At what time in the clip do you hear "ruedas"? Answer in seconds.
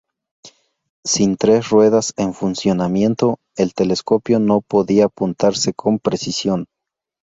1.69-2.13